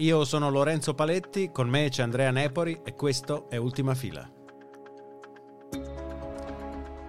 Io 0.00 0.24
sono 0.24 0.48
Lorenzo 0.48 0.94
Paletti, 0.94 1.50
con 1.52 1.68
me 1.68 1.90
c'è 1.90 2.02
Andrea 2.02 2.30
Nepori 2.30 2.80
e 2.82 2.94
questo 2.94 3.50
è 3.50 3.56
Ultima 3.56 3.94
Fila. 3.94 4.26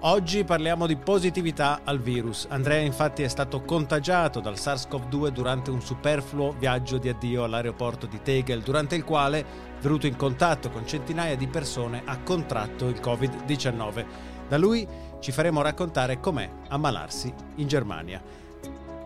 Oggi 0.01 0.43
parliamo 0.43 0.87
di 0.87 0.97
positività 0.97 1.83
al 1.85 2.01
virus. 2.01 2.47
Andrea 2.49 2.81
infatti 2.81 3.23
è 3.23 3.29
stato 3.29 3.61
contagiato 3.61 4.41
dal 4.41 4.55
SARS-CoV-2 4.55 5.29
durante 5.29 5.71
un 5.71 5.79
superfluo 5.79 6.51
viaggio 6.51 6.97
di 6.97 7.07
addio 7.07 7.45
all'aeroporto 7.45 8.07
di 8.07 8.21
Tegel, 8.21 8.61
durante 8.61 8.95
il 8.95 9.05
quale, 9.05 9.45
venuto 9.79 10.05
in 10.05 10.17
contatto 10.17 10.69
con 10.69 10.85
centinaia 10.85 11.37
di 11.37 11.47
persone, 11.47 12.01
ha 12.03 12.19
contratto 12.19 12.89
il 12.89 12.99
Covid-19. 12.99 14.05
Da 14.49 14.57
lui 14.57 14.85
ci 15.21 15.31
faremo 15.31 15.61
raccontare 15.61 16.19
com'è 16.19 16.49
ammalarsi 16.67 17.33
in 17.55 17.67
Germania. 17.67 18.21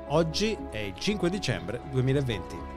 Oggi 0.08 0.58
è 0.72 0.80
il 0.80 0.96
5 0.98 1.30
dicembre 1.30 1.82
2020. 1.92 2.75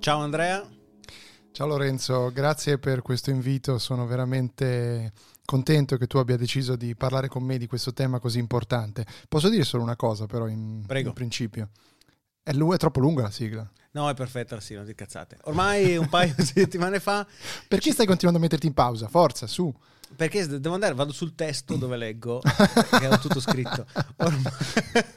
Ciao 0.00 0.20
Andrea. 0.20 0.66
Ciao 1.50 1.66
Lorenzo, 1.66 2.30
grazie 2.32 2.78
per 2.78 3.02
questo 3.02 3.30
invito, 3.30 3.78
sono 3.78 4.06
veramente 4.06 5.12
contento 5.44 5.96
che 5.96 6.06
tu 6.06 6.18
abbia 6.18 6.36
deciso 6.36 6.76
di 6.76 6.94
parlare 6.94 7.26
con 7.26 7.42
me 7.42 7.58
di 7.58 7.66
questo 7.66 7.92
tema 7.92 8.20
così 8.20 8.38
importante. 8.38 9.04
Posso 9.28 9.48
dire 9.48 9.64
solo 9.64 9.82
una 9.82 9.96
cosa 9.96 10.26
però 10.26 10.46
in, 10.46 10.84
in 10.88 11.12
principio? 11.12 11.70
È, 12.42 12.52
è, 12.52 12.76
troppo 12.76 13.00
lunga 13.00 13.22
la 13.22 13.30
sigla. 13.30 13.68
No, 13.90 14.08
è 14.08 14.14
perfetta, 14.14 14.60
sì, 14.60 14.74
non 14.74 14.86
ti 14.86 14.94
cazzate. 14.94 15.38
Ormai 15.44 15.96
un 15.96 16.08
paio 16.08 16.32
di 16.38 16.44
settimane 16.44 17.00
fa... 17.00 17.26
Perché 17.66 17.90
stai 17.90 18.06
continuando 18.06 18.38
a 18.38 18.42
metterti 18.42 18.68
in 18.68 18.74
pausa? 18.74 19.08
Forza, 19.08 19.48
su. 19.48 19.74
Perché 20.16 20.46
devo 20.46 20.74
andare, 20.74 20.94
vado 20.94 21.12
sul 21.12 21.34
testo 21.34 21.76
dove 21.76 21.96
leggo, 21.96 22.40
che 22.98 23.06
ho 23.06 23.18
tutto 23.18 23.40
scritto. 23.40 23.86
Ormai, 24.16 24.52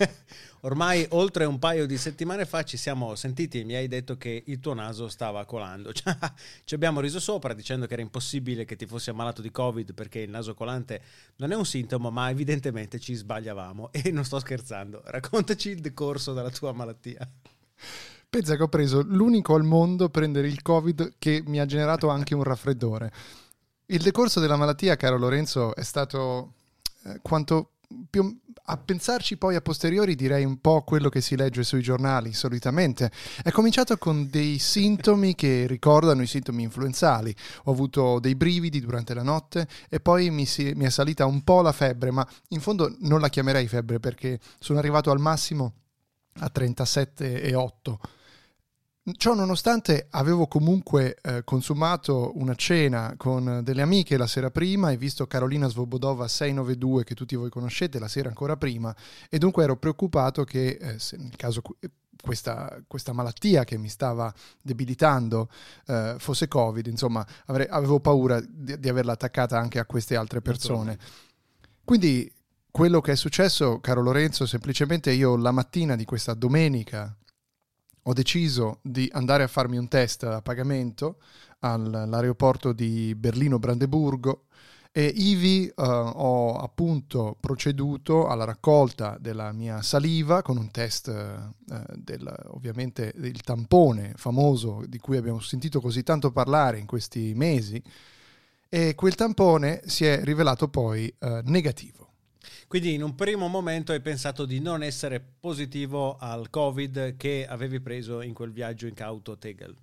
ormai, 0.61 1.05
oltre 1.11 1.45
un 1.45 1.59
paio 1.59 1.85
di 1.85 1.97
settimane 1.97 2.45
fa 2.45 2.63
ci 2.63 2.77
siamo 2.77 3.15
sentiti 3.15 3.61
e 3.61 3.63
mi 3.63 3.75
hai 3.75 3.87
detto 3.87 4.17
che 4.17 4.43
il 4.45 4.59
tuo 4.59 4.73
naso 4.73 5.07
stava 5.07 5.45
colando. 5.45 5.91
Cioè, 6.01 6.15
ci 6.65 6.75
abbiamo 6.75 6.99
riso 6.99 7.19
sopra 7.19 7.53
dicendo 7.53 7.85
che 7.85 7.93
era 7.93 8.01
impossibile 8.01 8.65
che 8.65 8.75
ti 8.75 8.85
fossi 8.85 9.09
ammalato 9.09 9.41
di 9.41 9.51
Covid 9.51 9.93
perché 9.93 10.19
il 10.19 10.29
naso 10.29 10.53
colante 10.53 11.01
non 11.37 11.51
è 11.51 11.55
un 11.55 11.65
sintomo, 11.65 12.11
ma 12.11 12.29
evidentemente 12.29 12.99
ci 12.99 13.13
sbagliavamo. 13.13 13.91
E 13.91 14.11
non 14.11 14.25
sto 14.25 14.39
scherzando. 14.39 15.01
Raccontaci 15.05 15.69
il 15.69 15.79
decorso 15.79 16.33
della 16.33 16.49
tua 16.49 16.73
malattia. 16.73 17.27
Pensa 18.29 18.55
che 18.55 18.63
ho 18.63 18.69
preso 18.69 19.03
l'unico 19.05 19.55
al 19.55 19.63
mondo 19.63 20.05
a 20.05 20.09
prendere 20.09 20.47
il 20.47 20.61
Covid 20.61 21.15
che 21.19 21.43
mi 21.45 21.59
ha 21.59 21.65
generato 21.65 22.07
anche 22.07 22.33
un 22.33 22.43
raffreddore. 22.43 23.11
Il 23.91 24.01
decorso 24.01 24.39
della 24.39 24.55
malattia, 24.55 24.95
caro 24.95 25.17
Lorenzo, 25.17 25.75
è 25.75 25.83
stato 25.83 26.53
eh, 27.03 27.19
quanto 27.21 27.71
più 28.09 28.39
a 28.63 28.77
pensarci 28.77 29.35
poi 29.35 29.55
a 29.55 29.61
posteriori 29.61 30.15
direi 30.15 30.45
un 30.45 30.61
po' 30.61 30.83
quello 30.83 31.09
che 31.09 31.19
si 31.19 31.35
legge 31.35 31.63
sui 31.63 31.81
giornali 31.81 32.31
solitamente. 32.31 33.11
È 33.43 33.51
cominciato 33.51 33.97
con 33.97 34.29
dei 34.29 34.59
sintomi 34.59 35.35
che 35.35 35.65
ricordano 35.67 36.21
i 36.21 36.27
sintomi 36.27 36.63
influenzali. 36.63 37.35
Ho 37.65 37.71
avuto 37.71 38.19
dei 38.19 38.35
brividi 38.35 38.79
durante 38.79 39.13
la 39.13 39.23
notte 39.23 39.67
e 39.89 39.99
poi 39.99 40.29
mi, 40.29 40.45
si, 40.45 40.71
mi 40.73 40.85
è 40.85 40.89
salita 40.89 41.25
un 41.25 41.43
po' 41.43 41.59
la 41.59 41.73
febbre, 41.73 42.11
ma 42.11 42.25
in 42.49 42.61
fondo 42.61 42.95
non 42.99 43.19
la 43.19 43.27
chiamerei 43.27 43.67
febbre 43.67 43.99
perché 43.99 44.39
sono 44.59 44.79
arrivato 44.79 45.11
al 45.11 45.19
massimo 45.19 45.73
a 46.39 46.49
37,8 46.49 48.20
Ciò 49.03 49.33
nonostante 49.33 50.05
avevo 50.11 50.45
comunque 50.45 51.17
eh, 51.23 51.43
consumato 51.43 52.33
una 52.35 52.53
cena 52.53 53.15
con 53.17 53.61
delle 53.63 53.81
amiche 53.81 54.15
la 54.15 54.27
sera 54.27 54.51
prima 54.51 54.91
e 54.91 54.97
visto 54.97 55.25
Carolina 55.25 55.67
Svobodova 55.67 56.27
692 56.27 57.03
che 57.03 57.15
tutti 57.15 57.35
voi 57.35 57.49
conoscete 57.49 57.97
la 57.97 58.07
sera 58.07 58.29
ancora 58.29 58.57
prima 58.57 58.95
e 59.27 59.39
dunque 59.39 59.63
ero 59.63 59.75
preoccupato 59.75 60.43
che 60.43 60.77
eh, 60.79 60.99
se 60.99 61.17
nel 61.17 61.35
caso 61.35 61.63
questa, 62.21 62.79
questa, 62.85 63.11
malattia 63.11 63.63
che 63.63 63.75
mi 63.79 63.89
stava 63.89 64.31
debilitando 64.61 65.49
eh, 65.87 66.17
fosse 66.19 66.47
Covid, 66.47 66.85
insomma 66.85 67.25
avrei, 67.47 67.65
avevo 67.71 67.99
paura 68.01 68.39
di, 68.39 68.79
di, 68.79 68.87
averla 68.87 69.13
attaccata 69.13 69.57
anche 69.57 69.79
a 69.79 69.85
queste 69.85 70.15
altre 70.15 70.41
persone. 70.41 70.99
Quindi 71.83 72.31
quello 72.69 73.01
che 73.01 73.13
è 73.13 73.15
successo, 73.15 73.79
caro 73.79 74.03
Lorenzo, 74.03 74.45
semplicemente 74.45 75.11
io 75.11 75.35
la 75.37 75.51
mattina 75.51 75.95
di 75.95 76.05
questa 76.05 76.35
domenica 76.35 77.15
ho 78.03 78.13
deciso 78.13 78.79
di 78.81 79.09
andare 79.13 79.43
a 79.43 79.47
farmi 79.47 79.77
un 79.77 79.87
test 79.87 80.23
a 80.23 80.41
pagamento 80.41 81.17
all'aeroporto 81.59 82.73
di 82.73 83.13
Berlino-Brandeburgo 83.15 84.45
e 84.93 85.05
ivi 85.05 85.71
uh, 85.73 85.81
ho 85.83 86.57
appunto 86.57 87.37
proceduto 87.39 88.27
alla 88.27 88.43
raccolta 88.43 89.17
della 89.21 89.53
mia 89.53 89.81
saliva 89.81 90.41
con 90.41 90.57
un 90.57 90.69
test 90.69 91.07
uh, 91.07 91.83
del, 91.95 92.29
ovviamente 92.47 93.13
del 93.15 93.39
tampone 93.41 94.13
famoso 94.17 94.83
di 94.85 94.97
cui 94.97 95.15
abbiamo 95.15 95.39
sentito 95.39 95.79
così 95.79 96.03
tanto 96.03 96.31
parlare 96.31 96.77
in 96.77 96.85
questi 96.85 97.31
mesi 97.33 97.81
e 98.67 98.93
quel 98.95 99.15
tampone 99.15 99.81
si 99.85 100.05
è 100.05 100.23
rivelato 100.23 100.67
poi 100.67 101.13
uh, 101.19 101.39
negativo. 101.43 102.00
Quindi 102.67 102.93
in 102.93 103.03
un 103.03 103.15
primo 103.15 103.47
momento 103.47 103.91
hai 103.91 104.01
pensato 104.01 104.45
di 104.45 104.59
non 104.59 104.83
essere 104.83 105.19
positivo 105.19 106.17
al 106.17 106.49
Covid 106.49 107.15
che 107.17 107.45
avevi 107.47 107.79
preso 107.79 108.21
in 108.21 108.33
quel 108.33 108.51
viaggio 108.51 108.87
incauto 108.87 109.33
a 109.33 109.37
Tegel. 109.37 109.75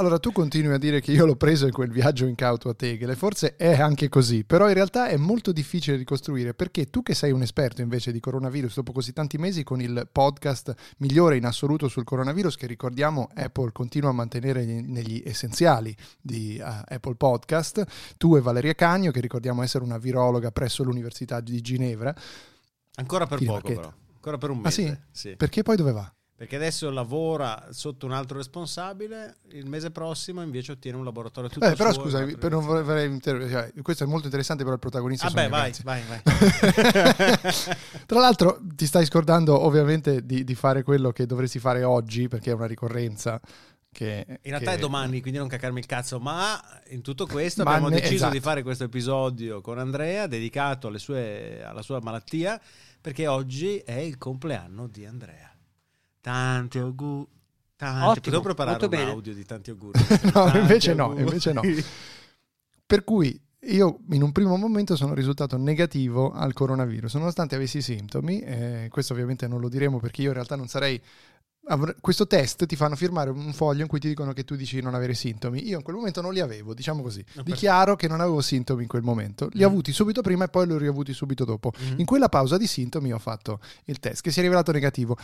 Allora 0.00 0.18
tu 0.18 0.32
continui 0.32 0.72
a 0.72 0.78
dire 0.78 1.02
che 1.02 1.12
io 1.12 1.26
l'ho 1.26 1.36
preso 1.36 1.66
in 1.66 1.72
quel 1.72 1.90
viaggio 1.90 2.24
incauto 2.24 2.70
a 2.70 2.74
Tegel 2.74 3.10
e 3.10 3.16
forse 3.16 3.56
è 3.56 3.78
anche 3.78 4.08
così, 4.08 4.44
però 4.44 4.66
in 4.66 4.72
realtà 4.72 5.08
è 5.08 5.18
molto 5.18 5.52
difficile 5.52 5.98
ricostruire 5.98 6.54
perché 6.54 6.86
tu 6.86 7.02
che 7.02 7.12
sei 7.12 7.32
un 7.32 7.42
esperto 7.42 7.82
invece 7.82 8.10
di 8.10 8.18
coronavirus 8.18 8.76
dopo 8.76 8.92
così 8.92 9.12
tanti 9.12 9.36
mesi 9.36 9.62
con 9.62 9.82
il 9.82 10.08
podcast 10.10 10.74
migliore 11.00 11.36
in 11.36 11.44
assoluto 11.44 11.88
sul 11.88 12.04
coronavirus 12.04 12.56
che 12.56 12.66
ricordiamo 12.66 13.28
Apple 13.34 13.72
continua 13.72 14.08
a 14.08 14.14
mantenere 14.14 14.64
negli 14.64 15.22
essenziali 15.22 15.94
di 16.18 16.58
uh, 16.58 16.82
Apple 16.86 17.16
Podcast, 17.16 17.84
tu 18.16 18.36
e 18.36 18.40
Valeria 18.40 18.74
Cagno 18.74 19.10
che 19.10 19.20
ricordiamo 19.20 19.60
essere 19.60 19.84
una 19.84 19.98
virologa 19.98 20.50
presso 20.50 20.82
l'Università 20.82 21.40
di 21.40 21.60
Ginevra. 21.60 22.14
Ancora 22.94 23.26
per 23.26 23.44
poco 23.44 23.68
però, 23.68 23.92
ancora 24.14 24.38
per 24.38 24.48
un 24.48 24.60
mese. 24.60 24.82
Ah 24.88 24.98
sì? 25.12 25.28
sì. 25.28 25.36
Perché 25.36 25.62
poi 25.62 25.76
dove 25.76 25.92
va? 25.92 26.10
Perché 26.40 26.56
adesso 26.56 26.88
lavora 26.88 27.66
sotto 27.68 28.06
un 28.06 28.12
altro 28.12 28.38
responsabile, 28.38 29.40
il 29.50 29.66
mese 29.66 29.90
prossimo 29.90 30.40
invece 30.40 30.72
ottiene 30.72 30.96
un 30.96 31.04
laboratorio 31.04 31.50
tutto 31.50 31.66
eh, 31.66 31.74
però 31.74 31.92
suo, 31.92 32.04
scusa, 32.04 32.24
per 32.24 32.50
non 32.50 32.64
vorrei 32.64 33.10
inter... 33.10 33.46
cioè, 33.46 33.70
questo 33.82 34.04
è 34.04 34.06
molto 34.06 34.24
interessante 34.24 34.62
però 34.62 34.72
il 34.72 34.80
protagonista 34.80 35.28
Vabbè, 35.28 35.50
vai, 35.50 35.74
vai, 35.84 36.02
vai, 36.08 36.22
Tra 38.06 38.20
l'altro 38.20 38.58
ti 38.74 38.86
stai 38.86 39.04
scordando 39.04 39.66
ovviamente 39.66 40.24
di, 40.24 40.42
di, 40.42 40.54
fare 40.54 40.82
quello 40.82 41.10
che 41.10 41.26
dovresti 41.26 41.58
fare 41.58 41.82
oggi, 41.82 42.26
perché 42.28 42.52
è 42.52 42.54
una 42.54 42.64
ricorrenza. 42.64 43.38
Che, 43.92 44.24
in 44.26 44.38
realtà 44.50 44.70
che... 44.70 44.76
è 44.78 44.80
domani, 44.80 45.20
quindi 45.20 45.38
non 45.38 45.46
caccarmi 45.46 45.80
il 45.80 45.84
cazzo, 45.84 46.20
ma 46.20 46.58
in 46.88 47.02
tutto 47.02 47.26
questo 47.26 47.60
abbiamo 47.60 47.88
ne... 47.88 47.96
deciso 47.96 48.14
esatto. 48.14 48.32
di 48.32 48.40
fare 48.40 48.62
questo 48.62 48.84
episodio 48.84 49.60
con 49.60 49.78
Andrea 49.78 50.26
dedicato 50.26 50.96
sue... 50.96 51.62
alla 51.62 51.82
sua 51.82 52.00
malattia, 52.00 52.58
perché 52.98 53.26
oggi 53.26 53.76
è 53.76 53.98
il 53.98 54.16
compleanno 54.16 54.86
di 54.86 55.04
Andrea. 55.04 55.49
Tanti 56.20 56.78
auguri. 56.78 57.26
Tanti. 57.76 58.04
Ottimo, 58.04 58.14
Potevo 58.14 58.42
preparare 58.42 58.84
un 58.84 58.90
bene. 58.90 59.10
audio 59.10 59.34
di 59.34 59.44
tanti 59.44 59.70
auguri. 59.70 59.98
no, 60.24 60.30
tanti 60.32 60.58
invece 60.58 60.90
auguri. 60.92 61.14
no, 61.14 61.28
invece 61.28 61.52
no. 61.52 61.62
Per 62.86 63.04
cui 63.04 63.40
io 63.64 64.00
in 64.10 64.22
un 64.22 64.32
primo 64.32 64.56
momento 64.56 64.96
sono 64.96 65.12
risultato 65.12 65.56
negativo 65.58 66.32
al 66.32 66.52
coronavirus, 66.54 67.14
nonostante 67.14 67.56
avessi 67.56 67.82
sintomi, 67.82 68.40
eh, 68.40 68.88
questo 68.90 69.12
ovviamente 69.12 69.46
non 69.46 69.60
lo 69.60 69.68
diremo 69.68 69.98
perché 69.98 70.22
io 70.22 70.28
in 70.28 70.34
realtà 70.34 70.56
non 70.56 70.68
sarei... 70.68 71.00
Questo 72.00 72.26
test 72.26 72.66
ti 72.66 72.74
fanno 72.74 72.96
firmare 72.96 73.30
un 73.30 73.52
foglio 73.52 73.82
in 73.82 73.86
cui 73.86 74.00
ti 74.00 74.08
dicono 74.08 74.32
che 74.32 74.44
tu 74.44 74.56
dici 74.56 74.76
di 74.76 74.82
non 74.82 74.94
avere 74.94 75.14
sintomi. 75.14 75.68
Io 75.68 75.76
in 75.76 75.84
quel 75.84 75.94
momento 75.94 76.20
non 76.20 76.32
li 76.32 76.40
avevo, 76.40 76.74
diciamo 76.74 77.00
così. 77.00 77.24
No, 77.34 77.42
Dichiaro 77.42 77.94
che 77.94 78.08
non 78.08 78.20
avevo 78.20 78.40
sintomi 78.40 78.82
in 78.82 78.88
quel 78.88 79.02
momento. 79.02 79.48
Li 79.52 79.62
ho 79.62 79.68
mm. 79.68 79.70
avuti 79.70 79.92
subito 79.92 80.20
prima 80.20 80.46
e 80.46 80.48
poi 80.48 80.66
li 80.66 80.72
ho 80.72 80.78
riavuti 80.78 81.12
subito 81.12 81.44
dopo. 81.44 81.70
Mm. 81.80 82.00
In 82.00 82.06
quella 82.06 82.28
pausa 82.28 82.56
di 82.56 82.66
sintomi 82.66 83.12
ho 83.12 83.20
fatto 83.20 83.60
il 83.84 84.00
test 84.00 84.22
che 84.22 84.32
si 84.32 84.40
è 84.40 84.42
rivelato 84.42 84.72
negativo. 84.72 85.16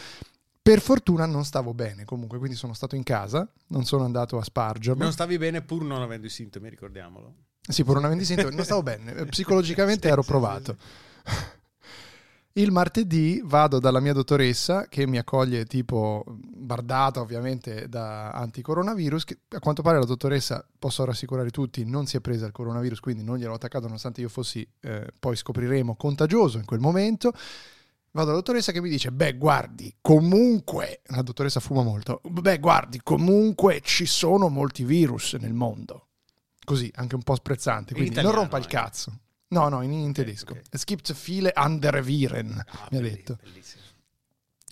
Per 0.66 0.80
fortuna 0.80 1.26
non 1.26 1.44
stavo 1.44 1.74
bene 1.74 2.04
comunque, 2.04 2.38
quindi 2.38 2.56
sono 2.56 2.74
stato 2.74 2.96
in 2.96 3.04
casa, 3.04 3.48
non 3.68 3.84
sono 3.84 4.02
andato 4.02 4.36
a 4.36 4.42
spargermi. 4.42 5.00
Non 5.00 5.12
stavi 5.12 5.38
bene 5.38 5.62
pur 5.62 5.84
non 5.84 6.02
avendo 6.02 6.26
i 6.26 6.28
sintomi, 6.28 6.68
ricordiamolo. 6.68 7.34
Sì, 7.60 7.84
pur 7.84 7.94
non 7.94 8.06
avendo 8.06 8.24
i 8.24 8.26
sintomi, 8.26 8.52
non 8.52 8.64
stavo 8.64 8.82
bene. 8.82 9.12
Psicologicamente 9.30 10.08
ero 10.08 10.24
provato. 10.24 10.76
Il 12.54 12.72
martedì 12.72 13.40
vado 13.44 13.78
dalla 13.78 14.00
mia 14.00 14.12
dottoressa 14.12 14.88
che 14.88 15.06
mi 15.06 15.18
accoglie 15.18 15.66
tipo 15.66 16.24
bardata 16.26 17.20
ovviamente 17.20 17.88
da 17.88 18.32
anticoronavirus. 18.32 19.22
Che 19.22 19.38
a 19.50 19.60
quanto 19.60 19.82
pare 19.82 20.00
la 20.00 20.04
dottoressa, 20.04 20.66
posso 20.80 21.04
rassicurare 21.04 21.50
tutti, 21.50 21.84
non 21.84 22.06
si 22.06 22.16
è 22.16 22.20
presa 22.20 22.44
il 22.44 22.50
coronavirus, 22.50 22.98
quindi 22.98 23.22
non 23.22 23.36
gliel'ho 23.36 23.54
attaccato 23.54 23.84
nonostante 23.84 24.20
io 24.20 24.28
fossi, 24.28 24.68
eh, 24.80 25.12
poi 25.20 25.36
scopriremo, 25.36 25.94
contagioso 25.94 26.58
in 26.58 26.64
quel 26.64 26.80
momento 26.80 27.32
Vado 28.16 28.30
alla 28.30 28.38
dottoressa 28.38 28.72
che 28.72 28.80
mi 28.80 28.88
dice, 28.88 29.12
beh 29.12 29.36
guardi, 29.36 29.94
comunque, 30.00 31.02
la 31.08 31.20
dottoressa 31.20 31.60
fuma 31.60 31.82
molto, 31.82 32.22
beh 32.24 32.58
guardi, 32.60 32.98
comunque 33.02 33.82
ci 33.82 34.06
sono 34.06 34.48
molti 34.48 34.84
virus 34.84 35.34
nel 35.34 35.52
mondo. 35.52 36.08
Così, 36.64 36.90
anche 36.94 37.14
un 37.14 37.22
po' 37.22 37.34
sprezzante, 37.34 37.92
quindi 37.92 38.18
non 38.22 38.32
rompa 38.32 38.56
il 38.56 38.64
eh. 38.64 38.68
cazzo. 38.68 39.20
No, 39.48 39.68
no, 39.68 39.82
in, 39.82 39.92
in 39.92 40.14
tedesco. 40.14 40.54
ok. 40.54 40.62
Es 40.70 40.84
gibt 40.84 41.12
viele 41.12 41.52
andere 41.52 42.00
Viren, 42.02 42.64
Ah, 42.66 42.88
mi 42.90 42.96
ha 42.96 43.00
detto. 43.02 43.36
bellissimo. 43.42 43.82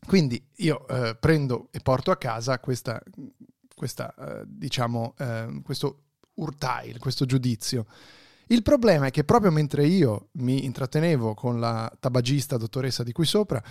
Quindi 0.07 0.43
io 0.57 0.89
eh, 0.89 1.15
prendo 1.15 1.69
e 1.71 1.81
porto 1.81 2.11
a 2.11 2.17
casa 2.17 2.59
questa, 2.61 2.99
questa, 3.75 4.15
eh, 4.15 4.45
diciamo, 4.47 5.15
eh, 5.19 5.61
questo 5.63 6.05
urtail, 6.37 6.99
questo 6.99 7.27
giudizio. 7.27 7.85
Il 8.49 8.63
problema 8.63 9.07
è 9.07 9.11
che 9.11 9.25
proprio 9.25 9.51
mentre 9.51 9.87
io 9.87 10.29
mi 10.33 10.65
intrattenevo 10.65 11.35
con 11.35 11.59
la 11.61 11.91
tabagista 11.99 12.57
dottoressa 12.57 13.03
di 13.03 13.13
qui 13.13 13.25
sopra, 13.25 13.63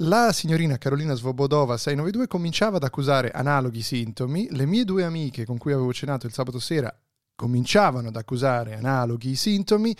la 0.00 0.32
signorina 0.32 0.78
Carolina 0.78 1.14
Svobodova 1.14 1.76
692 1.76 2.28
cominciava 2.28 2.76
ad 2.76 2.84
accusare 2.84 3.30
analoghi 3.30 3.82
sintomi, 3.82 4.48
le 4.50 4.64
mie 4.64 4.84
due 4.84 5.04
amiche 5.04 5.44
con 5.44 5.58
cui 5.58 5.72
avevo 5.72 5.92
cenato 5.92 6.26
il 6.26 6.32
sabato 6.32 6.58
sera 6.60 6.92
cominciavano 7.34 8.08
ad 8.08 8.16
accusare 8.16 8.74
analoghi 8.74 9.34
sintomi 9.34 9.96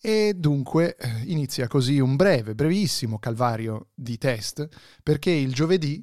e 0.00 0.34
dunque 0.34 0.96
eh, 0.96 1.08
inizia 1.26 1.68
così 1.68 2.00
un 2.00 2.16
breve, 2.16 2.54
brevissimo 2.54 3.18
calvario 3.18 3.88
di 3.94 4.18
test 4.18 4.68
perché 5.02 5.30
il 5.30 5.54
giovedì 5.54 6.02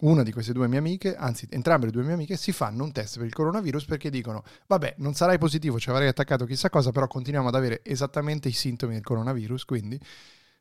una 0.00 0.22
di 0.22 0.32
queste 0.32 0.52
due 0.52 0.68
mie 0.68 0.78
amiche, 0.78 1.16
anzi 1.16 1.46
entrambe 1.50 1.86
le 1.86 1.92
due 1.92 2.02
mie 2.02 2.12
amiche, 2.12 2.36
si 2.36 2.52
fanno 2.52 2.84
un 2.84 2.92
test 2.92 3.16
per 3.18 3.26
il 3.26 3.32
coronavirus 3.32 3.84
perché 3.84 4.10
dicono 4.10 4.44
vabbè 4.66 4.94
non 4.98 5.14
sarai 5.14 5.38
positivo, 5.38 5.80
ci 5.80 5.90
avrai 5.90 6.06
attaccato 6.06 6.44
chissà 6.44 6.70
cosa, 6.70 6.92
però 6.92 7.08
continuiamo 7.08 7.48
ad 7.48 7.54
avere 7.54 7.80
esattamente 7.82 8.48
i 8.48 8.52
sintomi 8.52 8.94
del 8.94 9.02
coronavirus, 9.02 9.64
quindi 9.64 10.00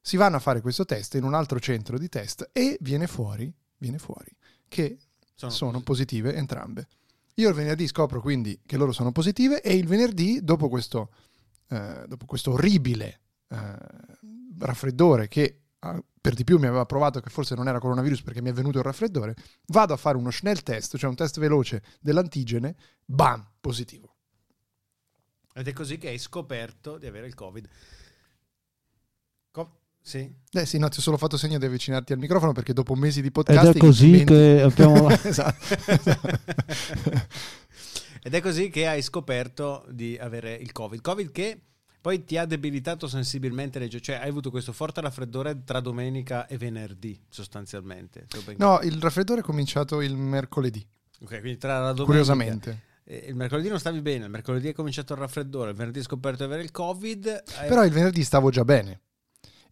si 0.02 0.18
vanno 0.18 0.38
a 0.38 0.40
fare 0.40 0.62
questo 0.62 0.86
test 0.86 1.16
in 1.16 1.24
un 1.24 1.34
altro 1.34 1.60
centro 1.60 1.98
di 1.98 2.10
test 2.10 2.50
e 2.52 2.78
viene 2.82 3.08
fuori, 3.08 3.54
viene 3.78 4.00
fuori 4.00 4.36
che 4.68 4.98
Sono, 5.36 5.52
sono 5.52 5.82
positive 5.82 6.34
entrambe. 6.34 6.88
Io 7.36 7.50
il 7.50 7.54
venerdì 7.54 7.86
scopro 7.86 8.20
quindi 8.22 8.62
che 8.66 8.78
loro 8.78 8.92
sono 8.92 9.12
positive 9.12 9.62
e 9.62 9.76
il 9.76 9.86
venerdì, 9.86 10.40
dopo 10.42 10.68
questo, 10.70 11.12
eh, 11.70 12.06
dopo 12.08 12.26
questo 12.26 12.54
orribile 12.54 13.20
eh, 13.50 13.76
raffreddore 14.58 15.28
che 15.28 15.62
per 16.28 16.36
di 16.36 16.44
più 16.44 16.60
mi 16.60 16.66
aveva 16.66 16.86
provato 16.86 17.22
che 17.22 17.30
forse 17.30 17.56
non 17.56 17.70
era 17.70 17.80
coronavirus 17.80 18.22
perché 18.22 18.42
mi 18.42 18.50
è 18.50 18.54
venuto 18.54 18.80
il 18.80 18.84
raffreddore, 18.84 19.34
vado 19.68 19.94
a 19.94 19.98
fare 19.98 20.18
uno 20.18 20.30
Schnell 20.30 20.62
test, 20.62 20.98
cioè 20.98 21.10
un 21.10 21.16
test 21.16 21.40
veloce 21.40 21.82
dell'antigene, 22.02 22.76
bam, 23.06 23.52
positivo. 23.62 24.14
Ed 25.54 25.70
è 25.70 25.72
così 25.72 25.98
che 25.98 26.10
hai 26.10 26.18
scoperto 26.18 26.98
di 26.98 27.06
avere 27.06 27.28
il 27.28 27.34
Covid. 27.34 27.66
Co- 29.52 29.80
sì? 30.02 30.30
Eh 30.52 30.66
sì, 30.66 30.78
no, 30.80 30.90
ti 30.90 31.00
ho 31.00 31.02
solo 31.02 31.16
fatto 31.16 31.38
segno 31.38 31.58
di 31.58 31.66
avvicinarti 31.66 32.12
al 32.12 32.20
microfono 32.20 32.52
perché 32.52 32.74
dopo 32.74 32.94
mesi 32.94 33.22
di 33.22 33.28
Ed 33.28 33.34
podcast... 33.34 33.76
è 33.76 33.78
così 33.78 34.26
che 34.26 34.62
abbiamo... 34.62 35.08
esatto. 35.24 35.64
Ed 38.22 38.34
è 38.34 38.42
così 38.42 38.70
che 38.70 38.86
hai 38.86 39.02
scoperto 39.02 39.86
di 39.90 40.18
avere 40.20 40.56
il 40.56 40.74
Covid. 40.74 41.00
Covid 41.00 41.32
che 41.32 41.67
poi 42.08 42.24
ti 42.24 42.38
ha 42.38 42.46
debilitato 42.46 43.06
sensibilmente 43.06 43.80
le 43.80 43.90
cioè 43.90 44.16
hai 44.16 44.30
avuto 44.30 44.50
questo 44.50 44.72
forte 44.72 45.02
raffreddore 45.02 45.64
tra 45.66 45.82
domenica 45.82 46.48
e 46.48 46.58
venerdì, 46.58 47.20
sostanzialmente. 47.28 48.28
Ben 48.46 48.56
No, 48.60 48.80
il 48.82 48.98
raffreddore 49.02 49.42
è 49.42 49.44
cominciato 49.44 50.00
il 50.02 50.16
mercoledì, 50.16 50.88
Ok, 51.24 51.42
quindi 51.42 51.58
tra 51.58 51.74
la 51.80 51.92
domenica 51.92 52.06
curiosamente. 52.06 52.82
il 53.28 53.36
mercoledì 53.36 53.68
non 53.68 53.78
stavi 53.78 54.00
bene, 54.00 54.24
il 54.24 54.32
mercoledì 54.32 54.70
è 54.70 54.74
cominciato 54.74 55.12
il 55.12 55.20
raffreddore, 55.20 55.72
il 55.72 55.76
venerdì 55.76 55.98
hai 55.98 56.06
scoperto 56.06 56.38
di 56.38 56.44
avere 56.46 56.64
il 56.64 56.72
Covid. 56.72 57.44
hai- 57.58 57.68
Però 57.68 57.84
il 57.84 57.92
venerdì 57.92 58.24
stavo 58.24 58.52
già 58.52 58.64
bene. 58.64 59.02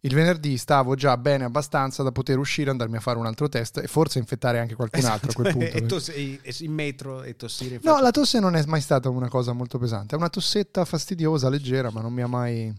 Il 0.06 0.14
venerdì 0.14 0.56
stavo 0.56 0.94
già 0.94 1.16
bene 1.16 1.42
abbastanza 1.42 2.04
da 2.04 2.12
poter 2.12 2.38
uscire, 2.38 2.70
andarmi 2.70 2.96
a 2.96 3.00
fare 3.00 3.18
un 3.18 3.26
altro 3.26 3.48
test 3.48 3.78
e 3.78 3.88
forse 3.88 4.20
infettare 4.20 4.60
anche 4.60 4.76
qualcun 4.76 5.04
altro 5.04 5.30
a 5.30 5.34
quel 5.34 5.46
Esatto, 5.50 5.58
punto. 5.64 5.76
e 5.76 5.86
tosse- 5.86 6.14
e- 6.14 6.40
e 6.42 6.54
in 6.60 6.72
metro 6.72 7.22
e 7.24 7.34
tossire 7.34 7.80
No, 7.82 7.98
la 8.00 8.12
tosse 8.12 8.38
non 8.38 8.54
è 8.54 8.64
mai 8.66 8.80
stata 8.80 9.08
una 9.08 9.28
cosa 9.28 9.52
molto 9.52 9.78
pesante. 9.78 10.14
È 10.14 10.18
una 10.18 10.28
tossetta 10.28 10.84
fastidiosa, 10.84 11.48
leggera, 11.48 11.90
ma 11.90 12.02
non 12.02 12.12
mi 12.12 12.22
ha 12.22 12.28
mai. 12.28 12.72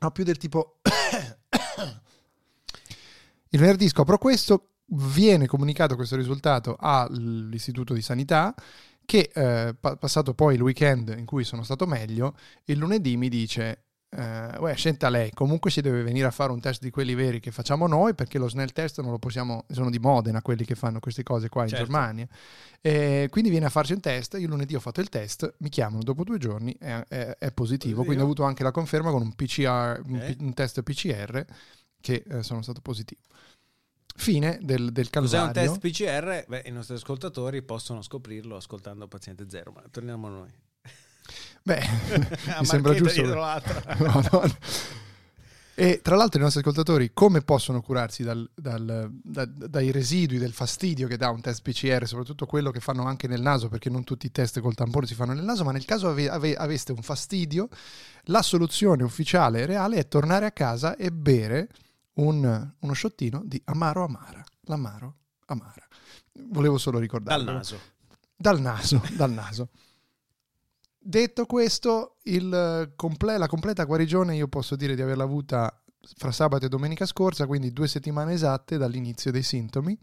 No, 0.00 0.10
più 0.10 0.24
del 0.24 0.38
tipo. 0.38 0.78
Il 3.50 3.58
venerdì 3.60 3.88
scopro 3.88 4.16
questo, 4.18 4.68
viene 4.86 5.46
comunicato 5.46 5.96
questo 5.96 6.16
risultato 6.16 6.76
all'istituto 6.78 7.92
di 7.94 8.02
sanità. 8.02 8.54
Che 9.04 9.30
eh, 9.34 9.74
pa- 9.78 9.96
passato 9.96 10.34
poi 10.34 10.54
il 10.54 10.62
weekend 10.62 11.14
in 11.16 11.24
cui 11.24 11.42
sono 11.44 11.62
stato 11.62 11.86
meglio, 11.86 12.36
il 12.64 12.76
lunedì 12.78 13.16
mi 13.16 13.28
dice: 13.30 13.84
eh, 14.10 14.58
Uè, 14.58 14.74
senta 14.76 15.08
lei, 15.10 15.30
comunque 15.32 15.70
si 15.70 15.80
deve 15.80 16.02
venire 16.02 16.26
a 16.26 16.30
fare 16.30 16.50
un 16.52 16.60
test 16.60 16.80
di 16.80 16.90
quelli 16.90 17.14
veri 17.14 17.40
che 17.40 17.50
facciamo 17.50 17.86
noi, 17.86 18.14
perché 18.14 18.38
lo 18.38 18.48
snell 18.48 18.72
test 18.72 19.00
non 19.00 19.10
lo 19.10 19.18
possiamo. 19.18 19.64
Sono 19.70 19.90
di 19.90 19.98
Modena 19.98 20.40
quelli 20.42 20.64
che 20.64 20.74
fanno 20.74 20.98
queste 21.00 21.22
cose 21.22 21.48
qua 21.48 21.62
in 21.64 21.68
Certo. 21.68 21.84
Germania. 21.84 22.26
E 22.80 23.28
quindi 23.30 23.50
viene 23.50 23.66
a 23.66 23.70
farci 23.70 23.92
un 23.92 24.00
test. 24.00 24.36
Io 24.38 24.48
lunedì 24.48 24.74
ho 24.74 24.80
fatto 24.80 25.00
il 25.00 25.08
test, 25.08 25.54
mi 25.58 25.68
chiamano 25.68 26.02
dopo 26.02 26.24
due 26.24 26.38
giorni, 26.38 26.74
è, 26.78 27.04
è- 27.08 27.36
è 27.38 27.52
positivo. 27.52 27.56
Positivo. 27.68 28.04
Quindi 28.04 28.22
ho 28.22 28.24
avuto 28.24 28.44
anche 28.44 28.62
la 28.62 28.70
conferma 28.70 29.10
con 29.10 29.22
un 29.22 29.34
PCR, 29.34 30.00
un, 30.06 30.16
Ok. 30.16 30.24
pi- 30.24 30.36
un 30.44 30.54
test 30.54 30.82
PCR 30.82 31.44
che 32.00 32.24
eh, 32.28 32.42
sono 32.42 32.62
stato 32.62 32.80
positivo. 32.80 33.20
Fine 34.16 34.58
del, 34.62 34.90
del 34.90 35.10
Cos'è 35.10 35.36
calvario. 35.38 35.72
un 35.72 35.78
test 35.78 36.02
PCR? 36.02 36.44
Beh, 36.48 36.62
i 36.66 36.70
nostri 36.72 36.94
ascoltatori 36.96 37.62
possono 37.62 38.02
scoprirlo 38.02 38.56
ascoltando 38.56 39.06
Paziente 39.06 39.46
Zero, 39.48 39.70
ma 39.70 39.82
torniamo 39.90 40.26
a 40.26 40.30
noi. 40.30 40.50
Beh, 41.68 41.86
mi 42.60 42.64
sembra 42.64 42.94
giusto. 42.94 43.22
l'altra. 43.34 43.82
Madonna. 43.98 44.56
E 45.80 46.00
tra 46.02 46.16
l'altro 46.16 46.40
i 46.40 46.42
nostri 46.42 46.58
ascoltatori 46.60 47.12
come 47.14 47.40
possono 47.40 47.80
curarsi 47.80 48.24
dal- 48.24 48.50
dal- 48.52 49.10
da- 49.22 49.44
dai 49.44 49.92
residui 49.92 50.36
del 50.38 50.52
fastidio 50.52 51.06
che 51.06 51.16
dà 51.16 51.30
un 51.30 51.40
test 51.40 51.62
PCR, 51.62 52.04
soprattutto 52.04 52.46
quello 52.46 52.72
che 52.72 52.80
fanno 52.80 53.04
anche 53.04 53.28
nel 53.28 53.40
naso, 53.40 53.68
perché 53.68 53.88
non 53.88 54.02
tutti 54.02 54.26
i 54.26 54.32
test 54.32 54.58
col 54.58 54.74
tampone 54.74 55.06
si 55.06 55.14
fanno 55.14 55.34
nel 55.34 55.44
naso, 55.44 55.62
ma 55.62 55.70
nel 55.70 55.84
caso 55.84 56.08
ave- 56.08 56.28
ave- 56.28 56.56
aveste 56.56 56.90
un 56.90 57.00
fastidio, 57.00 57.68
la 58.24 58.42
soluzione 58.42 59.04
ufficiale 59.04 59.60
e 59.60 59.66
reale 59.66 59.98
è 59.98 60.08
tornare 60.08 60.46
a 60.46 60.50
casa 60.50 60.96
e 60.96 61.12
bere 61.12 61.68
un- 62.14 62.72
uno 62.76 62.92
sciottino 62.92 63.42
di 63.44 63.62
Amaro 63.66 64.02
Amara. 64.02 64.42
L'Amaro 64.62 65.14
Amara. 65.46 65.86
Volevo 66.50 66.76
solo 66.78 66.98
ricordarlo. 66.98 67.44
Dal 67.44 67.54
naso. 67.54 67.78
Dal 68.36 68.60
naso, 68.60 69.00
dal 69.14 69.30
naso. 69.30 69.68
Detto 71.08 71.46
questo, 71.46 72.16
comple- 72.94 73.38
la 73.38 73.46
completa 73.46 73.84
guarigione 73.84 74.36
io 74.36 74.46
posso 74.46 74.76
dire 74.76 74.94
di 74.94 75.00
averla 75.00 75.24
avuta 75.24 75.82
fra 76.18 76.30
sabato 76.30 76.66
e 76.66 76.68
domenica 76.68 77.06
scorsa, 77.06 77.46
quindi 77.46 77.72
due 77.72 77.88
settimane 77.88 78.34
esatte 78.34 78.76
dall'inizio 78.76 79.30
dei 79.30 79.42
sintomi. 79.42 79.98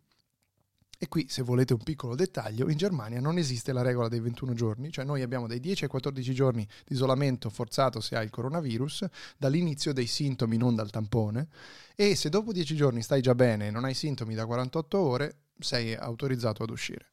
E 0.98 1.08
qui, 1.08 1.28
se 1.30 1.44
volete 1.44 1.74
un 1.74 1.84
piccolo 1.84 2.16
dettaglio, 2.16 2.72
in 2.72 2.78
Germania 2.78 3.20
non 3.22 3.38
esiste 3.38 3.72
la 3.72 3.84
regola 3.84 4.08
dei 4.08 4.20
21 4.20 4.56
giorni, 4.56 4.92
cioè 4.92 5.06
noi 5.06 5.22
abbiamo 5.22 5.46
dai 5.46 5.60
10 5.60 5.84
ai 5.84 5.90
14 5.92 6.34
giorni 6.34 6.68
di 6.84 6.96
isolamento 6.96 7.52
forzato 7.52 8.02
se 8.02 8.16
hai 8.16 8.24
il 8.24 8.32
coronavirus, 8.32 9.06
dall'inizio 9.38 9.94
dei 9.94 10.08
sintomi, 10.08 10.58
non 10.58 10.74
dal 10.74 10.90
tampone, 10.90 11.50
e 11.96 12.16
se 12.16 12.30
dopo 12.30 12.52
10 12.52 12.76
giorni 12.76 13.04
stai 13.04 13.22
già 13.22 13.36
bene 13.36 13.68
e 13.68 13.70
non 13.70 13.84
hai 13.84 13.94
sintomi 13.94 14.34
da 14.34 14.48
48 14.48 14.98
ore, 14.98 15.36
sei 15.60 15.94
autorizzato 15.94 16.64
ad 16.64 16.72
uscire. 16.72 17.10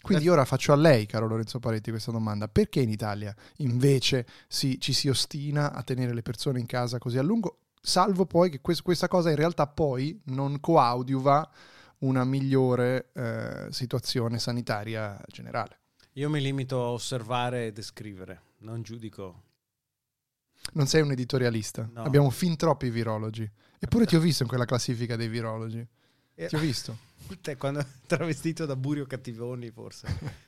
Quindi 0.00 0.28
ora 0.28 0.44
faccio 0.44 0.72
a 0.72 0.76
lei, 0.76 1.06
caro 1.06 1.26
Lorenzo 1.26 1.58
Paretti, 1.58 1.90
questa 1.90 2.12
domanda. 2.12 2.48
Perché 2.48 2.80
in 2.80 2.88
Italia 2.88 3.34
invece 3.56 4.26
si- 4.46 4.80
ci 4.80 4.92
si 4.92 5.08
ostina 5.08 5.72
a 5.72 5.82
tenere 5.82 6.14
le 6.14 6.22
persone 6.22 6.60
in 6.60 6.66
casa 6.66 6.98
così 6.98 7.18
a 7.18 7.22
lungo, 7.22 7.58
salvo 7.80 8.24
poi 8.26 8.48
che 8.50 8.60
quest- 8.60 8.82
questa 8.82 9.08
cosa 9.08 9.30
in 9.30 9.36
realtà 9.36 9.66
poi 9.66 10.18
non 10.26 10.60
coadiuva 10.60 11.50
una 11.98 12.24
migliore 12.24 13.10
eh, 13.12 13.66
situazione 13.70 14.38
sanitaria 14.38 15.20
generale? 15.26 15.80
Io 16.12 16.30
mi 16.30 16.40
limito 16.40 16.82
a 16.82 16.90
osservare 16.90 17.66
e 17.66 17.72
descrivere, 17.72 18.40
non 18.58 18.82
giudico. 18.82 19.42
Non 20.74 20.86
sei 20.86 21.02
un 21.02 21.10
editorialista. 21.12 21.88
No. 21.92 22.02
Abbiamo 22.02 22.30
fin 22.30 22.56
troppi 22.56 22.90
virologi. 22.90 23.48
Eppure 23.78 24.06
ti 24.06 24.16
ho 24.16 24.20
visto 24.20 24.42
in 24.42 24.48
quella 24.48 24.64
classifica 24.64 25.16
dei 25.16 25.28
virologi. 25.28 25.86
Ti 26.46 26.54
ho 26.54 26.58
visto. 26.58 26.96
Te 27.42 27.56
quando 27.56 27.84
travestito 28.06 28.64
da 28.66 28.76
Burio 28.76 29.06
Cattivoni, 29.06 29.70
forse. 29.70 30.06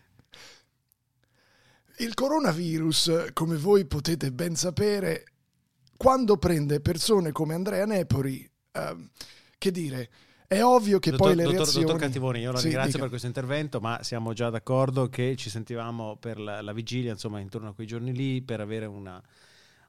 Il 1.99 2.15
coronavirus, 2.15 3.27
come 3.35 3.57
voi 3.57 3.85
potete 3.85 4.33
ben 4.33 4.55
sapere, 4.57 5.25
quando 5.99 6.39
prende 6.39 6.81
persone 6.81 7.31
come 7.31 7.53
Andrea 7.53 7.85
Nepori, 7.85 8.49
ehm, 8.73 9.11
che 9.59 9.71
dire, 9.71 10.09
è 10.47 10.63
ovvio 10.63 10.99
che 10.99 11.11
dottor, 11.11 11.27
poi 11.27 11.37
le 11.37 11.43
dottor- 11.43 11.59
reazioni... 11.61 11.85
dottor 11.85 12.01
Cattivoni, 12.01 12.41
io 12.41 12.53
la 12.53 12.57
Sì, 12.59 12.63
ringrazio 12.65 12.91
dica. 12.93 13.01
per 13.01 13.09
questo 13.11 13.27
intervento, 13.27 13.81
ma 13.81 14.03
siamo 14.03 14.33
già 14.33 14.49
d'accordo 14.49 15.11
che 15.11 15.37
ci 15.37 15.51
sentivamo 15.51 16.17
per 16.17 16.41
la, 16.41 16.63
la 16.63 16.73
vigilia, 16.73 17.13
insomma, 17.13 17.39
intorno 17.41 17.69
a 17.69 17.75
quei 17.75 17.87
giorni 17.87 18.15
lì, 18.15 18.41
per 18.41 18.61
avere 18.61 18.87
una- 18.87 19.23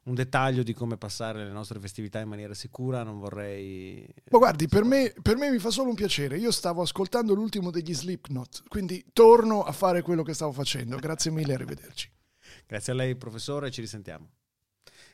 un 0.03 0.15
dettaglio 0.15 0.63
di 0.63 0.73
come 0.73 0.97
passare 0.97 1.43
le 1.43 1.51
nostre 1.51 1.79
festività 1.79 2.19
in 2.19 2.27
maniera 2.27 2.53
sicura. 2.53 3.03
Non 3.03 3.19
vorrei. 3.19 4.07
Ma 4.29 4.37
guardi, 4.37 4.67
per 4.67 4.83
me, 4.83 5.13
per 5.21 5.37
me 5.37 5.49
mi 5.51 5.59
fa 5.59 5.69
solo 5.69 5.89
un 5.89 5.95
piacere. 5.95 6.37
Io 6.37 6.51
stavo 6.51 6.81
ascoltando 6.81 7.33
l'ultimo 7.33 7.71
degli 7.71 7.93
Slipknot, 7.93 8.63
quindi 8.67 9.05
torno 9.13 9.63
a 9.63 9.71
fare 9.71 10.01
quello 10.01 10.23
che 10.23 10.33
stavo 10.33 10.51
facendo. 10.51 10.97
Grazie 10.97 11.31
mille, 11.31 11.53
arrivederci. 11.53 12.09
Grazie 12.65 12.93
a 12.93 12.95
lei, 12.95 13.15
professore, 13.15 13.69
ci 13.69 13.81
risentiamo. 13.81 14.29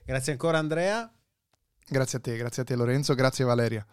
Grazie 0.06 0.32
ancora, 0.32 0.58
Andrea. 0.58 1.12
Grazie 1.90 2.18
a 2.18 2.22
te, 2.22 2.36
grazie 2.36 2.64
a 2.64 2.66
te 2.66 2.76
Lorenzo, 2.76 3.14
grazie 3.14 3.46
Valeria. 3.46 3.86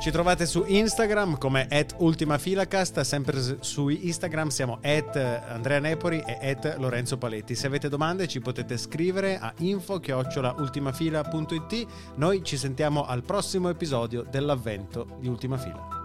Ci 0.00 0.10
trovate 0.10 0.46
su 0.46 0.64
Instagram 0.66 1.36
come 1.36 1.68
at 1.70 1.94
ultimafilacast, 1.98 3.00
sempre 3.00 3.58
su 3.60 3.88
Instagram 3.88 4.48
siamo 4.48 4.78
at 4.80 5.14
Andrea 5.14 5.78
Nepori 5.78 6.24
e 6.26 6.52
at 6.52 6.76
Lorenzo 6.78 7.18
Paletti. 7.18 7.54
Se 7.54 7.66
avete 7.66 7.90
domande 7.90 8.26
ci 8.26 8.40
potete 8.40 8.78
scrivere 8.78 9.38
a 9.38 9.52
info-ultimafila.it. 9.58 11.86
Noi 12.14 12.42
ci 12.42 12.56
sentiamo 12.56 13.04
al 13.04 13.22
prossimo 13.22 13.68
episodio 13.68 14.22
dell'avvento 14.22 15.18
di 15.20 15.28
Ultima 15.28 15.58
Fila. 15.58 15.99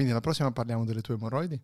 Quindi 0.00 0.16
la 0.16 0.22
prossima 0.24 0.50
parliamo 0.50 0.86
delle 0.86 1.02
tue 1.02 1.12
emorroidi? 1.12 1.60